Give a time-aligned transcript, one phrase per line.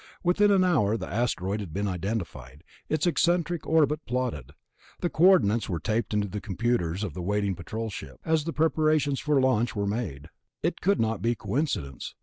[0.23, 4.53] Within an hour the asteroid had been identified, its eccentric orbit plotted.
[5.01, 9.19] The coordinates were taped into the computers of the waiting Patrol ship, as the preparations
[9.19, 10.29] for launching were made.
[10.63, 12.15] It could not be coincidence.